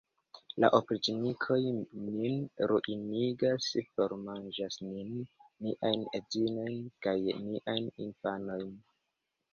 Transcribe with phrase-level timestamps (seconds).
[0.63, 1.57] La opriĉnikoj
[2.13, 2.39] nin
[2.71, 3.69] ruinigas,
[3.99, 5.13] formanĝas nin,
[5.67, 8.77] niajn edzinojn kaj niajn infanojn!